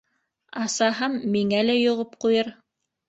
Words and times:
Асаһам, 0.61 1.19
миңә 1.35 1.61
лә 1.67 1.77
йоғоп 1.83 2.17
ҡуйыр. 2.27 2.51